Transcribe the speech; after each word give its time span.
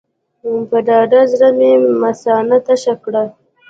په 0.69 0.77
ډاډه 0.87 1.21
زړه 1.31 1.49
مې 1.57 1.71
مثانه 2.03 2.57
تشه 2.65 2.93
کړه. 3.03 3.23